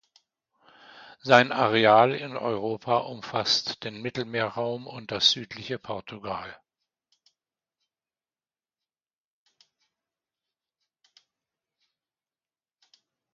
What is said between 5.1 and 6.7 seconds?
das südliche Portugal.